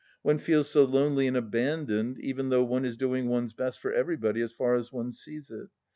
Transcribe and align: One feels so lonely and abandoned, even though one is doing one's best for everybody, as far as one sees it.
One 0.23 0.39
feels 0.39 0.67
so 0.67 0.83
lonely 0.83 1.27
and 1.27 1.37
abandoned, 1.37 2.17
even 2.21 2.49
though 2.49 2.63
one 2.63 2.85
is 2.85 2.97
doing 2.97 3.27
one's 3.29 3.53
best 3.53 3.79
for 3.79 3.93
everybody, 3.93 4.41
as 4.41 4.51
far 4.51 4.73
as 4.73 4.91
one 4.91 5.11
sees 5.11 5.51
it. 5.51 5.67